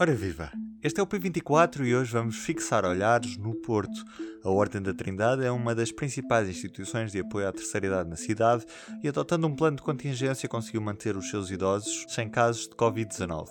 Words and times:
Ora 0.00 0.14
viva! 0.14 0.50
Este 0.82 0.98
é 0.98 1.02
o 1.02 1.06
P24 1.06 1.84
e 1.84 1.94
hoje 1.94 2.10
vamos 2.10 2.38
fixar 2.38 2.86
olhares 2.86 3.36
no 3.36 3.54
Porto. 3.54 4.02
A 4.42 4.48
Ordem 4.48 4.80
da 4.80 4.94
Trindade 4.94 5.44
é 5.44 5.50
uma 5.50 5.74
das 5.74 5.92
principais 5.92 6.48
instituições 6.48 7.12
de 7.12 7.20
apoio 7.20 7.46
à 7.46 7.52
terceira 7.52 7.86
idade 7.86 8.08
na 8.08 8.16
cidade 8.16 8.64
e, 9.04 9.08
adotando 9.08 9.46
um 9.46 9.54
plano 9.54 9.76
de 9.76 9.82
contingência, 9.82 10.48
conseguiu 10.48 10.80
manter 10.80 11.18
os 11.18 11.28
seus 11.28 11.50
idosos 11.50 12.06
sem 12.08 12.30
casos 12.30 12.66
de 12.66 12.74
Covid-19. 12.76 13.50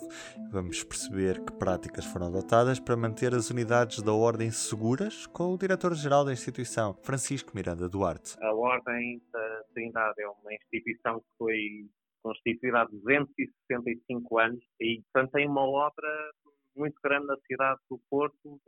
Vamos 0.50 0.82
perceber 0.82 1.38
que 1.44 1.52
práticas 1.52 2.04
foram 2.04 2.26
adotadas 2.26 2.80
para 2.80 2.96
manter 2.96 3.32
as 3.32 3.48
unidades 3.48 4.02
da 4.02 4.12
Ordem 4.12 4.50
seguras 4.50 5.28
com 5.28 5.54
o 5.54 5.56
diretor-geral 5.56 6.24
da 6.24 6.32
instituição, 6.32 6.98
Francisco 7.04 7.52
Miranda 7.54 7.88
Duarte. 7.88 8.36
A 8.42 8.52
Ordem 8.52 9.22
da 9.32 9.62
Trindade 9.72 10.20
é 10.20 10.26
uma 10.26 10.52
instituição 10.52 11.20
que 11.20 11.26
foi 11.38 11.88
constituída 12.22 12.82
há 12.82 12.84
265 12.84 14.38
anos 14.38 14.64
e, 14.80 15.02
portanto, 15.12 15.32
tem 15.32 15.48
uma 15.48 15.62
obra 15.62 16.30
muito 16.76 16.98
grande 17.02 17.26
na 17.26 17.36
cidade 17.46 17.80
do 17.90 18.00
Porto, 18.08 18.60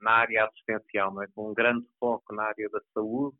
na 0.00 0.10
área 0.12 0.44
assistencial, 0.44 1.22
é? 1.22 1.26
com 1.34 1.50
um 1.50 1.54
grande 1.54 1.86
foco 1.98 2.34
na 2.34 2.44
área 2.44 2.68
da 2.70 2.80
saúde, 2.94 3.36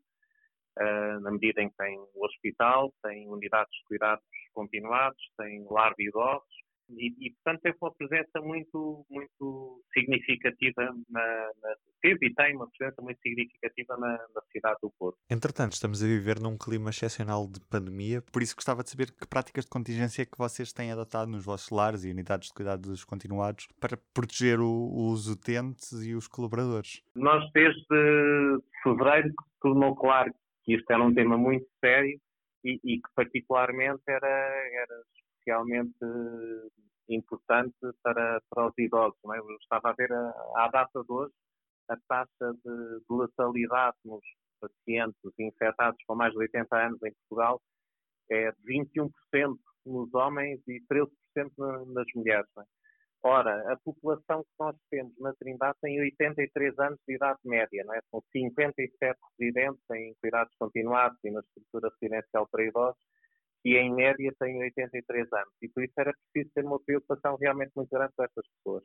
uh, 0.78 1.20
na 1.20 1.30
medida 1.30 1.62
em 1.62 1.68
que 1.68 1.76
tem 1.76 1.98
o 1.98 2.24
hospital, 2.24 2.92
tem 3.02 3.28
unidades 3.28 3.72
de 3.72 3.84
cuidados 3.84 4.24
continuados, 4.52 5.22
tem 5.36 5.64
lar 5.70 5.94
de 5.94 6.08
idosos, 6.08 6.65
e, 6.90 7.26
e, 7.26 7.30
portanto 7.32 7.62
teve 7.62 7.76
uma 7.80 7.94
presença 7.94 8.40
muito, 8.40 9.04
muito 9.10 9.82
significativa 9.92 10.94
na, 11.08 11.50
na, 11.62 11.74
teve 12.00 12.26
e 12.26 12.34
tem 12.34 12.56
uma 12.56 12.68
presença 12.70 13.02
muito 13.02 13.20
significativa 13.20 13.96
na, 13.96 14.12
na, 14.12 14.42
cidade 14.52 14.78
do 14.82 14.90
Porto. 14.98 15.18
Entretanto, 15.30 15.72
estamos 15.72 16.02
a 16.02 16.06
viver 16.06 16.40
num 16.40 16.56
clima 16.56 16.90
excepcional 16.90 17.46
de 17.46 17.60
pandemia, 17.68 18.22
por 18.32 18.42
isso 18.42 18.54
gostava 18.54 18.82
de 18.82 18.90
saber 18.90 19.10
que 19.12 19.26
práticas 19.26 19.64
de 19.64 19.70
contingência 19.70 20.22
é 20.22 20.26
que 20.26 20.38
vocês 20.38 20.72
têm 20.72 20.92
adotado 20.92 21.30
nos 21.30 21.44
vossos 21.44 21.70
lares 21.70 22.04
e 22.04 22.10
unidades 22.10 22.48
de 22.48 22.54
cuidados 22.54 23.04
continuados 23.04 23.68
para 23.80 23.98
proteger 24.14 24.60
o, 24.60 25.10
os 25.10 25.28
utentes 25.28 25.92
e 26.04 26.14
os 26.14 26.28
colaboradores. 26.28 27.02
Nós 27.14 27.50
desde 27.52 28.62
fevereiro 28.82 29.32
tornou 29.60 29.96
claro 29.96 30.32
que 30.64 30.74
isto 30.74 30.90
era 30.90 31.02
um 31.02 31.14
tema 31.14 31.36
muito 31.36 31.66
sério 31.80 32.18
e, 32.64 32.80
e 32.84 32.96
que 32.96 33.08
particularmente 33.14 34.02
era, 34.08 34.28
era 34.28 35.02
especialmente 35.46 35.94
importante 37.08 37.76
para, 38.02 38.40
para 38.50 38.68
os 38.68 38.74
idosos. 38.78 39.18
É? 39.32 39.38
Eu 39.38 39.56
estava 39.60 39.90
a 39.90 39.92
ver 39.92 40.12
a, 40.12 40.30
à 40.56 40.68
data 40.68 41.02
de 41.04 41.12
hoje 41.12 41.32
a 41.88 41.96
taxa 42.08 42.52
de, 42.64 42.98
de 42.98 43.16
letalidade 43.16 43.96
nos 44.04 44.24
pacientes 44.60 45.32
infectados 45.38 46.02
com 46.04 46.16
mais 46.16 46.32
de 46.32 46.38
80 46.38 46.76
anos 46.76 47.00
em 47.04 47.12
Portugal 47.28 47.62
é 48.28 48.50
de 48.50 48.58
21% 48.66 49.10
nos 49.86 50.12
homens 50.14 50.60
e 50.66 50.80
13% 50.90 51.12
nas 51.92 52.06
mulheres. 52.16 52.48
É? 52.58 52.62
Ora, 53.22 53.72
a 53.72 53.76
população 53.78 54.42
que 54.42 54.50
nós 54.58 54.76
temos 54.90 55.12
na 55.20 55.32
Trindade 55.34 55.78
tem 55.80 56.00
83 56.00 56.76
anos 56.80 56.98
de 57.06 57.14
idade 57.14 57.38
média, 57.44 57.84
não 57.84 57.94
é? 57.94 58.00
São 58.10 58.20
57 58.32 59.18
residentes 59.38 59.82
em 59.92 60.14
cuidados 60.20 60.52
continuados 60.58 61.18
e 61.24 61.30
na 61.30 61.40
estrutura 61.40 61.90
residencial 62.00 62.48
para 62.50 62.64
idosos 62.64 63.00
que 63.62 63.76
em 63.76 63.92
média 63.94 64.32
têm 64.38 64.58
83 64.58 65.32
anos. 65.32 65.54
E 65.62 65.68
por 65.68 65.82
isso 65.82 65.94
era 65.98 66.12
preciso 66.32 66.52
ter 66.54 66.64
uma 66.64 66.80
preocupação 66.80 67.36
realmente 67.40 67.72
muito 67.74 67.90
grande 67.90 68.12
com 68.16 68.24
estas 68.24 68.44
pessoas. 68.56 68.84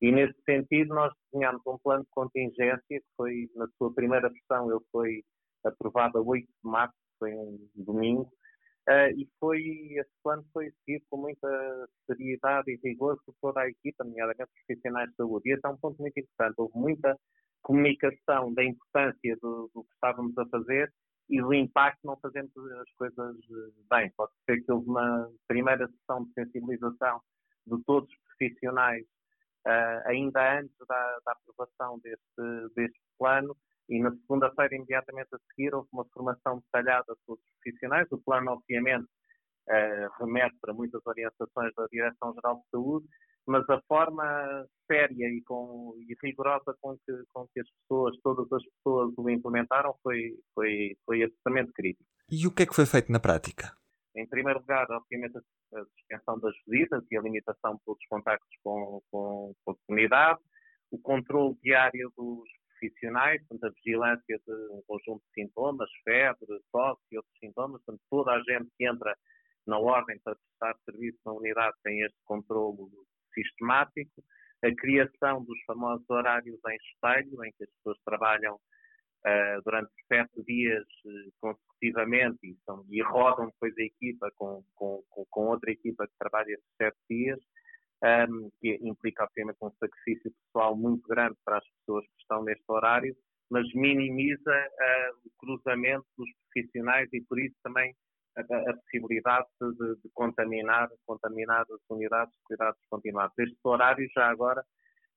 E 0.00 0.10
nesse 0.10 0.40
sentido 0.44 0.94
nós 0.94 1.12
desenhámos 1.30 1.62
um 1.66 1.78
plano 1.78 2.02
de 2.02 2.10
contingência 2.10 2.82
que 2.88 3.00
foi, 3.16 3.48
na 3.54 3.66
sua 3.78 3.94
primeira 3.94 4.28
versão, 4.28 4.70
ele 4.70 4.80
foi 4.90 5.22
aprovado 5.64 6.18
a 6.18 6.22
8 6.22 6.44
de 6.44 6.52
março, 6.64 6.94
foi 7.20 7.32
um 7.32 7.56
domingo, 7.76 8.22
uh, 8.88 9.10
e 9.16 9.28
foi, 9.38 9.60
esse 9.60 10.10
plano 10.24 10.44
foi 10.52 10.72
seguido 10.72 11.04
com 11.08 11.18
muita 11.18 11.48
seriedade 12.06 12.72
e 12.72 12.80
rigor 12.82 13.16
por 13.24 13.34
toda 13.40 13.60
a 13.60 13.68
equipa, 13.68 14.02
nomeadamente 14.02 14.50
profissionais 14.66 15.08
de 15.10 15.16
saúde. 15.16 15.48
E 15.48 15.52
esse 15.54 15.64
é 15.64 15.68
um 15.68 15.76
ponto 15.76 16.00
muito 16.00 16.18
importante. 16.18 16.54
Houve 16.58 16.76
muita 16.76 17.16
comunicação 17.62 18.52
da 18.54 18.64
importância 18.64 19.36
do, 19.40 19.70
do 19.72 19.84
que 19.84 19.94
estávamos 19.94 20.36
a 20.36 20.46
fazer 20.46 20.92
e 21.32 21.40
do 21.40 21.54
impacto 21.54 21.98
não 22.04 22.16
fazendo 22.18 22.50
as 22.78 22.92
coisas 22.92 23.36
eh, 23.36 23.70
bem. 23.90 24.12
Pode 24.14 24.32
ser 24.44 24.60
que 24.62 24.70
houve 24.70 24.86
uma 24.86 25.32
primeira 25.48 25.88
sessão 25.88 26.24
de 26.24 26.32
sensibilização 26.34 27.22
de 27.66 27.82
todos 27.84 28.10
os 28.10 28.18
profissionais 28.36 29.02
uh, 29.66 30.08
ainda 30.08 30.60
antes 30.60 30.76
da, 30.86 31.18
da, 31.24 31.32
aprovação 31.32 31.98
deste, 32.00 32.74
deste 32.76 33.00
plano 33.18 33.56
e 33.88 33.98
na 34.00 34.10
segunda-feira, 34.10 34.74
imediatamente 34.74 35.28
a 35.32 35.38
seguir, 35.48 35.74
houve 35.74 35.88
uma 35.92 36.04
formação 36.12 36.58
detalhada 36.58 37.14
de 37.14 37.20
todos 37.26 37.42
os 37.42 37.52
profissionais. 37.62 38.06
O 38.10 38.18
plano, 38.18 38.52
obviamente, 38.52 39.08
uh, 39.68 40.22
remete 40.22 40.56
para 40.60 40.74
muitas 40.74 41.00
orientações 41.06 41.74
da 41.74 41.86
Direção-Geral 41.90 42.56
de 42.56 42.70
Saúde, 42.70 43.06
mas 43.46 43.68
a 43.68 43.80
forma 43.88 44.66
séria 44.86 45.26
e, 45.28 45.42
com, 45.42 45.94
e 45.98 46.14
rigorosa 46.22 46.76
com 46.80 46.96
que, 46.98 47.12
com 47.32 47.46
que 47.48 47.60
as 47.60 47.68
pessoas, 47.80 48.16
todas 48.22 48.50
as 48.52 48.62
pessoas 48.64 49.12
o 49.16 49.30
implementaram 49.30 49.94
foi, 50.02 50.34
foi, 50.54 50.96
foi 51.04 51.22
absolutamente 51.22 51.72
crítico. 51.72 52.08
E 52.30 52.46
o 52.46 52.54
que 52.54 52.62
é 52.62 52.66
que 52.66 52.74
foi 52.74 52.86
feito 52.86 53.10
na 53.10 53.20
prática? 53.20 53.72
Em 54.14 54.26
primeiro 54.26 54.60
lugar, 54.60 54.86
obviamente, 54.90 55.38
a 55.38 55.84
suspensão 55.84 56.38
das 56.38 56.54
visitas 56.66 57.02
e 57.10 57.16
a 57.16 57.22
limitação 57.22 57.80
dos 57.86 57.98
contactos 58.08 58.56
com, 58.62 59.00
com, 59.10 59.54
com 59.64 59.72
a 59.72 59.74
comunidade, 59.86 60.40
o 60.90 60.98
controle 60.98 61.56
diário 61.62 62.12
dos 62.16 62.48
profissionais, 62.78 63.40
portanto, 63.48 63.70
a 63.70 63.74
vigilância 63.82 64.40
de 64.46 64.52
um 64.70 64.82
conjunto 64.86 65.22
de 65.26 65.42
sintomas, 65.42 65.90
febre, 66.04 66.46
tosse 66.70 67.00
e 67.10 67.16
outros 67.16 67.38
sintomas, 67.38 67.80
portanto, 67.84 68.02
toda 68.10 68.32
a 68.32 68.42
gente 68.42 68.70
que 68.76 68.86
entra 68.86 69.16
na 69.66 69.78
ordem 69.78 70.18
para 70.24 70.36
prestar 70.36 70.76
serviço 70.84 71.18
na 71.24 71.32
unidade 71.32 71.76
tem 71.82 72.02
este 72.02 72.18
controle 72.24 72.88
sistemático, 73.34 74.22
a 74.64 74.74
criação 74.74 75.44
dos 75.44 75.60
famosos 75.66 76.08
horários 76.08 76.58
em 76.68 76.76
espelho, 76.76 77.44
em 77.44 77.52
que 77.52 77.64
as 77.64 77.70
pessoas 77.70 77.98
trabalham 78.04 78.54
uh, 78.54 79.62
durante 79.64 79.90
sete 80.06 80.42
dias 80.44 80.84
uh, 81.04 81.32
consecutivamente 81.40 82.38
e, 82.44 82.56
são, 82.64 82.84
e, 82.88 83.02
rodam 83.02 83.46
depois 83.46 83.74
a 83.76 83.82
equipa 83.82 84.30
com, 84.36 84.62
com, 84.74 85.02
com, 85.08 85.46
outra 85.46 85.70
equipa 85.70 86.06
que 86.06 86.14
trabalha 86.18 86.52
esses 86.52 86.76
sete 86.76 86.98
dias, 87.10 87.40
um, 88.30 88.50
que 88.60 88.78
implica, 88.82 89.24
obviamente, 89.24 89.58
um 89.62 89.70
sacrifício 89.72 90.32
pessoal 90.46 90.76
muito 90.76 91.06
grande 91.08 91.36
para 91.44 91.58
as 91.58 91.64
pessoas 91.78 92.04
que 92.04 92.20
estão 92.20 92.44
neste 92.44 92.64
horário, 92.68 93.16
mas 93.50 93.66
minimiza 93.74 94.50
uh, 94.50 95.18
o 95.26 95.30
cruzamento 95.38 96.06
dos 96.16 96.28
profissionais 96.52 97.08
e, 97.12 97.20
por 97.22 97.38
isso, 97.40 97.54
também 97.62 97.94
a, 98.36 98.40
a 98.40 98.74
possibilidade 98.74 99.46
de, 99.60 99.96
de, 100.02 100.10
contaminar, 100.14 100.88
contaminar 101.06 101.62
as 101.62 101.80
unidades 101.90 102.32
de 102.32 102.40
cuidados 102.44 102.80
continuados. 102.90 103.34
Este 103.38 103.58
horário, 103.64 104.08
já 104.14 104.28
agora, 104.28 104.64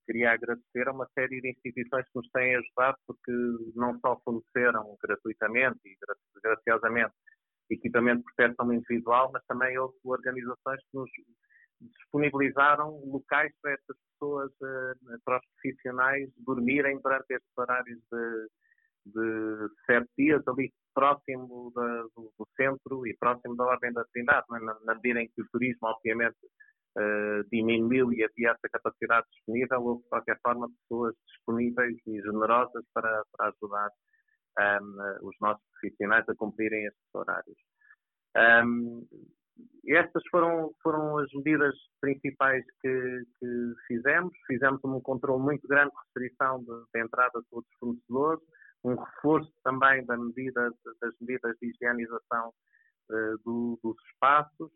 queria 0.05 0.31
agradecer 0.31 0.87
a 0.87 0.91
uma 0.91 1.07
série 1.13 1.41
de 1.41 1.49
instituições 1.49 2.05
que 2.05 2.15
nos 2.15 2.29
têm 2.31 2.55
ajudado, 2.55 2.97
porque 3.07 3.31
não 3.75 3.97
só 3.99 4.19
forneceram 4.23 4.95
gratuitamente 5.01 5.79
e 5.85 5.97
graciosamente 6.41 7.13
equipamento 7.69 8.19
de 8.19 8.35
proteção 8.35 8.71
individual, 8.71 9.31
mas 9.33 9.43
também 9.45 9.77
houve 9.77 9.95
organizações 10.03 10.79
que 10.81 10.97
nos 10.97 11.09
disponibilizaram 11.81 12.91
locais 13.05 13.51
para 13.61 13.73
estas 13.73 13.97
pessoas, 14.11 14.51
eh, 14.63 15.17
para 15.25 15.37
os 15.37 15.45
profissionais, 15.53 16.29
dormirem 16.37 16.99
durante 17.01 17.33
estes 17.33 17.57
horários 17.57 17.99
de, 18.11 18.47
de 19.05 19.69
sete 19.85 20.09
dias 20.17 20.47
ali 20.47 20.71
próximo 20.93 21.71
da, 21.75 22.03
do, 22.15 22.31
do, 22.37 22.47
centro 22.55 23.05
e 23.05 23.15
próximo 23.17 23.55
da 23.55 23.65
Ordem 23.65 23.93
da 23.93 24.05
Trindade, 24.13 24.45
é? 24.53 24.59
na, 24.59 24.75
na, 24.85 24.95
medida 24.95 25.21
em 25.21 25.27
que 25.27 25.41
o 25.41 25.47
turismo, 25.51 25.87
obviamente, 25.87 26.37
uh, 26.97 27.43
diminuiu 27.51 28.11
e 28.13 28.23
havia 28.23 28.51
essa 28.51 28.69
capacidade 28.71 29.27
disponível, 29.31 29.81
houve, 29.81 30.03
de 30.03 30.09
qualquer 30.09 30.39
forma, 30.41 30.69
pessoas 30.81 31.15
disponíveis 31.27 31.97
e 32.07 32.21
generosas 32.21 32.83
para, 32.93 33.23
para 33.35 33.49
ajudar 33.49 33.89
um, 34.57 34.61
ehm, 34.61 35.17
os 35.21 35.35
nossos 35.41 35.63
profissionais 35.73 36.27
a 36.29 36.35
cumprirem 36.35 36.85
estes 36.85 37.13
horários. 37.13 37.57
Um, 38.35 38.39
ehm, 38.39 39.05
estas 39.87 40.23
foram, 40.29 40.71
foram 40.81 41.19
as 41.19 41.31
medidas 41.33 41.75
principais 42.01 42.63
que, 42.81 43.23
que, 43.39 43.73
fizemos. 43.87 44.33
Fizemos 44.47 44.83
um 44.83 44.99
controle 44.99 45.41
muito 45.41 45.67
grande 45.67 45.91
de 45.91 45.97
restrição 46.05 46.59
de, 46.59 46.83
de 46.93 47.01
entrada 47.01 47.39
de 47.39 47.47
todos 47.49 47.67
os 47.69 47.77
fornecedores, 47.79 48.43
um 48.85 48.95
reforço 48.95 49.51
também 49.63 50.05
da 50.05 50.15
medida, 50.15 50.71
das 51.01 51.13
medidas 51.19 51.57
de 51.59 51.69
higienização 51.69 52.53
uh, 53.09 53.37
do, 53.43 53.79
dos 53.83 53.95
espaços 54.11 54.71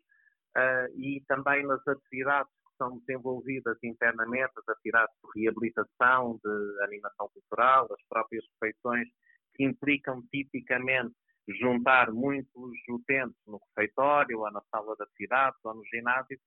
uh, 0.56 0.98
e 0.98 1.22
também 1.28 1.64
nas 1.64 1.86
atividades 1.86 2.50
que 2.52 2.76
são 2.76 2.98
desenvolvidas 2.98 3.78
internamente, 3.84 4.52
as 4.56 4.68
atividades 4.68 5.14
de 5.22 5.40
reabilitação, 5.40 6.40
de 6.44 6.84
animação 6.84 7.28
cultural, 7.32 7.88
as 7.92 8.02
próprias 8.08 8.44
refeições 8.54 9.08
que 9.54 9.64
implicam 9.64 10.22
tipicamente 10.30 11.14
juntar 11.48 12.12
muitos 12.12 12.72
utentes 12.88 13.36
no 13.46 13.60
refeitório, 13.68 14.40
ou 14.40 14.50
na 14.50 14.62
sala 14.70 14.94
de 14.96 15.02
atividades, 15.02 15.58
ou 15.64 15.74
no 15.74 15.84
ginásio, 15.86 16.38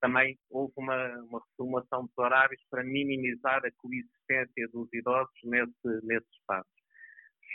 também 0.00 0.38
houve 0.50 0.72
uma, 0.76 1.08
uma 1.24 1.40
reformulação 1.50 2.06
dos 2.06 2.18
horários 2.18 2.62
para 2.70 2.84
minimizar 2.84 3.64
a 3.64 3.70
coexistência 3.78 4.68
dos 4.72 4.88
idosos 4.92 5.34
nesse, 5.44 6.06
nesse 6.06 6.26
espaço. 6.32 6.75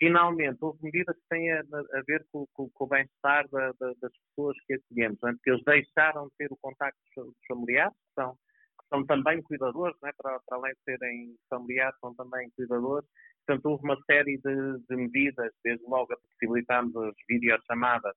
Finalmente, 0.01 0.57
houve 0.61 0.79
medidas 0.81 1.15
que 1.15 1.27
têm 1.29 1.51
a, 1.51 1.59
a 1.59 2.01
ver 2.07 2.25
com, 2.31 2.47
com, 2.53 2.67
com 2.71 2.85
o 2.85 2.87
bem-estar 2.87 3.47
da, 3.49 3.71
da, 3.79 3.93
das 4.01 4.11
pessoas 4.29 4.57
que 4.65 4.73
acolhemos, 4.73 5.19
é? 5.23 5.31
porque 5.33 5.51
eles 5.51 5.63
deixaram 5.63 6.25
de 6.25 6.31
ter 6.39 6.51
o 6.51 6.57
contacto 6.57 6.99
dos 7.15 7.35
familiares, 7.47 7.93
que 7.93 8.13
são, 8.15 8.33
que 8.33 8.87
são 8.89 9.05
também 9.05 9.43
cuidadores, 9.43 9.95
é? 10.03 10.11
para, 10.17 10.39
para, 10.39 10.57
além 10.57 10.73
de 10.73 10.79
serem 10.85 11.35
familiares, 11.47 11.95
são 11.99 12.15
também 12.15 12.49
cuidadores. 12.55 13.07
Portanto, 13.45 13.65
houve 13.67 13.83
uma 13.83 13.97
série 14.09 14.39
de, 14.39 14.79
de 14.89 14.95
medidas, 14.95 15.53
desde 15.63 15.85
logo 15.85 16.11
a 16.11 16.17
possibilitarmos 16.17 16.95
as 16.95 17.15
videochamadas 17.29 18.15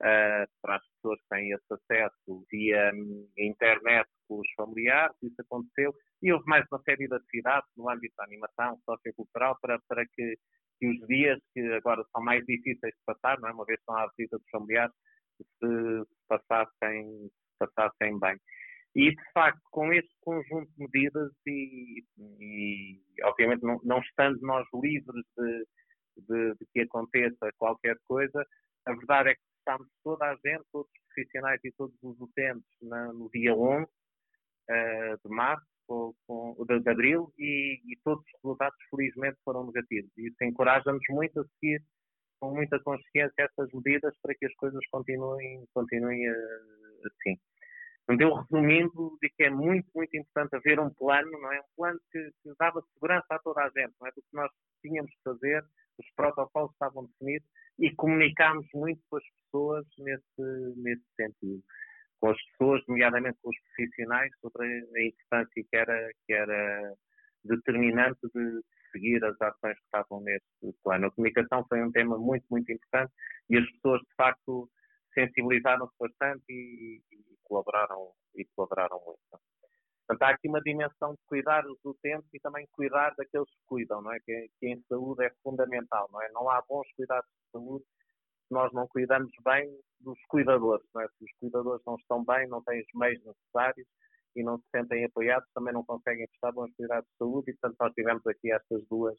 uh, 0.00 0.48
para 0.62 0.76
as 0.76 0.88
pessoas 0.94 1.20
que 1.20 1.28
têm 1.28 1.50
esse 1.52 1.66
acesso 1.70 2.46
via 2.50 2.92
um, 2.94 3.28
internet 3.36 4.08
com 4.26 4.40
os 4.40 4.50
familiares, 4.56 5.14
isso 5.22 5.42
aconteceu, 5.42 5.94
e 6.22 6.32
houve 6.32 6.46
mais 6.46 6.64
uma 6.72 6.80
série 6.82 7.06
de 7.06 7.14
atividades 7.14 7.68
no 7.76 7.90
âmbito 7.90 8.14
da 8.16 8.24
animação 8.24 8.78
sociocultural 8.86 9.58
para, 9.60 9.78
para 9.86 10.06
que, 10.06 10.38
que 10.80 10.88
os 10.88 11.06
dias 11.06 11.38
que 11.52 11.60
agora 11.74 12.02
são 12.10 12.24
mais 12.24 12.44
difíceis 12.46 12.94
de 12.94 13.04
passar, 13.04 13.38
não 13.38 13.50
é? 13.50 13.52
uma 13.52 13.66
vez 13.66 13.76
que 13.76 13.82
estão 13.82 13.96
à 13.96 14.08
visita 14.16 14.38
dos 14.38 14.50
familiares, 14.50 14.94
se 15.36 16.04
passassem, 16.26 17.30
passassem 17.58 18.18
bem. 18.18 18.36
E, 18.96 19.14
de 19.14 19.32
facto, 19.32 19.60
com 19.70 19.92
este 19.92 20.12
conjunto 20.20 20.68
de 20.72 20.82
medidas 20.82 21.30
e, 21.46 22.02
e 22.18 23.00
obviamente, 23.22 23.62
não, 23.62 23.80
não, 23.84 24.00
estando 24.00 24.40
nós 24.40 24.66
livres 24.74 25.24
de, 25.38 25.66
de, 26.16 26.54
de, 26.54 26.66
que 26.72 26.80
aconteça 26.80 27.52
qualquer 27.56 27.96
coisa, 28.08 28.44
a 28.86 28.92
verdade 28.92 29.30
é 29.30 29.34
que 29.34 29.40
estamos 29.58 29.86
toda 30.02 30.24
a 30.24 30.34
gente, 30.44 30.64
todos 30.72 30.90
os 30.90 31.14
profissionais 31.14 31.60
e 31.62 31.72
todos 31.72 31.94
os 32.02 32.20
utentes 32.20 32.66
na, 32.82 33.12
no 33.12 33.30
dia 33.30 33.54
11 33.54 33.84
uh, 33.84 33.88
eh, 34.68 35.16
de 35.24 35.30
março, 35.30 35.66
com, 35.90 36.14
com, 36.24 36.64
de, 36.68 36.78
de, 36.78 36.88
abril, 36.88 37.32
e, 37.36 37.80
e, 37.84 37.96
todos 38.04 38.24
os 38.24 38.32
resultados, 38.44 38.78
felizmente, 38.88 39.36
foram 39.44 39.66
negativos. 39.66 40.08
E 40.16 40.28
isso 40.28 40.36
encoraja-nos 40.44 41.02
muito 41.10 41.40
a 41.40 41.44
seguir 41.44 41.82
com 42.38 42.54
muita 42.54 42.78
consciência 42.78 43.34
essas 43.36 43.68
medidas 43.72 44.14
para 44.22 44.34
que 44.36 44.46
as 44.46 44.54
coisas 44.54 44.80
continuem, 44.90 45.64
continuem 45.74 46.30
uh, 46.30 47.06
assim. 47.06 47.36
Portanto, 48.06 48.20
eu 48.20 48.34
resumindo, 48.34 49.18
de 49.20 49.28
que 49.30 49.42
é 49.42 49.50
muito, 49.50 49.88
muito 49.94 50.16
importante 50.16 50.54
haver 50.54 50.78
um 50.78 50.90
plano, 50.90 51.30
não 51.32 51.52
é? 51.52 51.58
Um 51.58 51.74
plano 51.76 52.00
que, 52.12 52.30
que 52.42 52.52
dava 52.58 52.82
segurança 52.94 53.26
a 53.28 53.38
toda 53.40 53.62
a 53.62 53.70
gente, 53.70 53.92
não 54.00 54.06
é? 54.06 54.10
Do 54.12 54.22
que 54.22 54.32
nós 54.32 54.50
tínhamos 54.82 55.10
que 55.10 55.22
fazer, 55.24 55.64
os 55.98 56.06
protocolos 56.14 56.70
estavam 56.72 57.06
definidos 57.06 57.48
e 57.80 57.92
comunicámos 57.96 58.66
muito 58.74 59.00
com 59.10 59.16
as 59.16 59.24
pessoas 59.44 59.86
nesse, 59.98 60.74
nesse 60.76 61.04
sentido. 61.16 61.62
Com 62.20 62.30
as 62.30 62.42
pessoas, 62.50 62.82
nomeadamente 62.86 63.38
com 63.42 63.50
os 63.50 63.56
profissionais, 63.60 64.30
sobre 64.40 64.66
a 64.66 65.02
importância 65.02 65.64
que 65.70 65.76
era, 65.76 66.10
que 66.26 66.32
era 66.32 66.94
determinante 67.44 68.20
de 68.34 68.60
seguir 68.92 69.24
as 69.24 69.40
ações 69.40 69.76
que 69.78 69.84
estavam 69.84 70.20
nesse 70.20 70.44
plano. 70.82 71.06
A 71.06 71.10
comunicação 71.10 71.64
foi 71.68 71.82
um 71.82 71.90
tema 71.90 72.18
muito, 72.18 72.44
muito 72.50 72.70
importante 72.70 73.12
e 73.48 73.56
as 73.56 73.70
pessoas, 73.72 74.00
de 74.00 74.14
facto, 74.16 74.68
sensibilizaram-se 75.14 75.94
bastante 75.98 76.44
e, 76.48 77.00
e, 77.10 77.36
colaboraram, 77.44 78.12
e 78.36 78.44
colaboraram 78.54 79.00
muito. 79.04 79.42
Portanto, 80.06 80.22
há 80.22 80.34
aqui 80.34 80.48
uma 80.48 80.60
dimensão 80.60 81.12
de 81.12 81.20
cuidar 81.26 81.62
dos 81.62 81.78
utentes 81.84 82.28
e 82.34 82.40
também 82.40 82.66
cuidar 82.72 83.14
daqueles 83.16 83.48
que 83.48 83.66
cuidam, 83.66 84.02
não 84.02 84.12
é? 84.12 84.18
Que, 84.20 84.50
que 84.58 84.68
em 84.68 84.82
saúde 84.88 85.24
é 85.24 85.30
fundamental, 85.42 86.08
não 86.12 86.20
é? 86.20 86.28
Não 86.32 86.50
há 86.50 86.62
bons 86.68 86.86
cuidados 86.96 87.28
de 87.30 87.50
saúde 87.52 87.84
se 88.50 88.54
nós 88.54 88.72
não 88.72 88.86
cuidamos 88.88 89.30
bem 89.44 89.70
dos 90.00 90.18
cuidadores, 90.28 90.84
não 90.92 91.02
é? 91.02 91.08
Se 91.08 91.24
os 91.24 91.30
cuidadores 91.38 91.82
não 91.86 91.94
estão 91.94 92.24
bem, 92.24 92.48
não 92.48 92.62
têm 92.62 92.80
os 92.80 92.88
meios 92.94 93.22
necessários 93.24 93.86
e 94.34 94.42
não 94.42 94.58
se 94.58 94.64
sentem 94.74 95.04
apoiados, 95.04 95.48
também 95.54 95.72
não 95.72 95.84
conseguem 95.84 96.26
prestar 96.26 96.52
bons 96.52 96.72
cuidados 96.76 97.08
de 97.08 97.16
saúde 97.16 97.50
e, 97.50 97.54
portanto, 97.54 97.76
nós 97.80 97.94
tivemos 97.94 98.26
aqui 98.26 98.52
estas 98.52 98.84
duas 98.88 99.16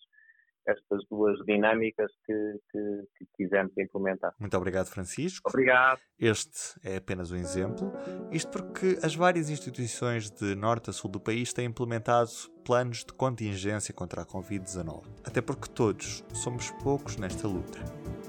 estas 0.68 1.00
duas 1.10 1.40
dinâmicas 1.46 2.12
que, 2.24 2.60
que, 2.72 3.04
que, 3.18 3.26
quisemos 3.36 3.76
implementar. 3.80 4.32
Muito 4.40 4.56
obrigado, 4.56 4.88
Francisco. 4.92 5.50
Obrigado. 5.50 6.00
Este 6.20 6.80
é 6.84 6.98
apenas 6.98 7.32
um 7.32 7.36
exemplo, 7.36 7.92
isto 8.32 8.52
porque 8.52 9.00
as 9.02 9.16
várias 9.16 9.50
instituições 9.50 10.30
de 10.30 10.54
norte 10.54 10.92
a 10.92 10.94
sul 10.94 11.10
do 11.10 11.20
país 11.20 11.52
têm 11.52 11.66
implementado 11.66 12.30
planos 12.64 13.04
de 13.04 13.12
contingência 13.12 13.92
contra 13.92 14.22
a 14.22 14.26
Covid-19. 14.26 15.04
Até 15.26 15.42
porque 15.42 15.68
todos 15.68 16.24
somos 16.32 16.70
poucos 16.84 17.18
nesta 17.18 17.48
luta. 17.48 17.80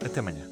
Até 0.03 0.21
amanhã. 0.21 0.52